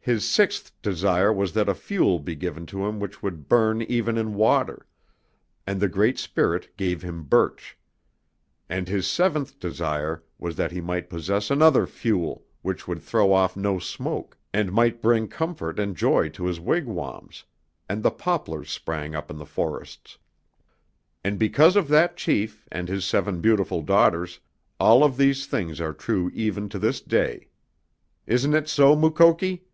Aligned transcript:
His 0.00 0.24
sixth 0.30 0.70
desire 0.82 1.32
was 1.32 1.52
that 1.54 1.68
a 1.68 1.74
fuel 1.74 2.20
be 2.20 2.36
given 2.36 2.64
to 2.66 2.86
him 2.86 3.00
which 3.00 3.24
would 3.24 3.48
burn 3.48 3.82
even 3.82 4.16
in 4.16 4.34
water, 4.34 4.86
and 5.66 5.80
the 5.80 5.88
Great 5.88 6.16
Spirit 6.16 6.76
gave 6.76 7.02
him 7.02 7.24
birch; 7.24 7.76
and 8.68 8.86
his 8.86 9.04
seventh 9.08 9.58
desire 9.58 10.22
was 10.38 10.54
that 10.54 10.70
he 10.70 10.80
might 10.80 11.10
possess 11.10 11.50
another 11.50 11.88
fuel, 11.88 12.46
which 12.62 12.86
would 12.86 13.02
throw 13.02 13.32
off 13.32 13.56
no 13.56 13.80
smoke, 13.80 14.38
and 14.54 14.70
might 14.72 15.02
bring 15.02 15.26
comfort 15.26 15.80
and 15.80 15.96
joy 15.96 16.28
to 16.28 16.44
his 16.46 16.60
wigwams 16.60 17.42
and 17.88 18.04
the 18.04 18.12
poplar 18.12 18.62
sprang 18.62 19.12
up 19.16 19.28
in 19.28 19.38
the 19.38 19.44
forests. 19.44 20.18
And 21.24 21.36
because 21.36 21.74
of 21.74 21.88
that 21.88 22.16
chief, 22.16 22.68
and 22.70 22.86
his 22.88 23.04
seven 23.04 23.40
beautiful 23.40 23.82
daughters, 23.82 24.38
all 24.78 25.02
of 25.02 25.16
these 25.16 25.46
things 25.46 25.80
are 25.80 25.92
true 25.92 26.30
even 26.32 26.68
to 26.68 26.78
this 26.78 27.00
day. 27.00 27.48
Isn't 28.24 28.54
it 28.54 28.68
so, 28.68 28.94
Mukoki?" 28.94 29.64